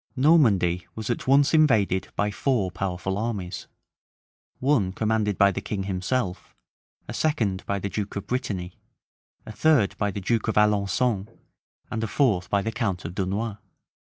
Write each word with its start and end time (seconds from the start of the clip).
{1449.} 0.15 0.77
Normandy 0.77 0.87
was 0.95 1.11
at 1.11 1.27
once 1.27 1.53
invaded 1.53 2.07
by 2.15 2.31
four 2.31 2.71
powerful 2.71 3.19
armies: 3.19 3.67
one 4.57 4.91
commanded 4.93 5.37
by 5.37 5.51
the 5.51 5.61
king 5.61 5.83
himself; 5.83 6.55
a 7.07 7.13
second 7.13 7.63
by 7.67 7.77
the 7.77 7.87
duke 7.87 8.15
of 8.15 8.25
Brittany; 8.25 8.79
a 9.45 9.51
third 9.51 9.95
by 9.99 10.09
the 10.09 10.19
duke 10.19 10.47
of 10.47 10.55
Alençon; 10.55 11.27
and 11.91 12.03
a 12.03 12.07
fourth 12.07 12.49
by 12.49 12.63
the 12.63 12.71
count 12.71 13.05
of 13.05 13.13
Dunois. 13.13 13.57